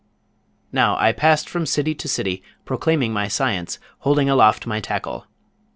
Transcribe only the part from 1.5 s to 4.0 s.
city to city, proclaiming my science,